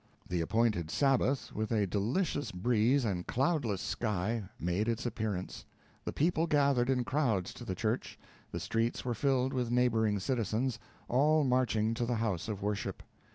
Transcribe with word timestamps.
The 0.27 0.41
appointed 0.41 0.89
Sabbath, 0.89 1.53
with 1.53 1.71
a 1.71 1.85
delicious 1.85 2.51
breeze 2.51 3.05
and 3.05 3.27
cloudless 3.27 3.81
sky, 3.81 4.45
made 4.59 4.87
its 4.89 5.05
appearance. 5.05 5.63
The 6.05 6.11
people 6.11 6.47
gathered 6.47 6.89
in 6.89 7.03
crowds 7.03 7.53
to 7.53 7.63
the 7.63 7.75
church 7.75 8.17
the 8.51 8.59
streets 8.59 9.05
were 9.05 9.13
filled 9.13 9.53
with 9.53 9.69
neighboring 9.69 10.17
citizens, 10.17 10.79
all 11.07 11.43
marching 11.43 11.93
to 11.93 12.07
the 12.07 12.15
house 12.15 12.47
of 12.47 12.63
worship. 12.63 13.03